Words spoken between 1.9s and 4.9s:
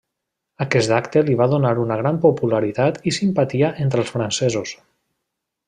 gran popularitat i simpatia entre els francesos.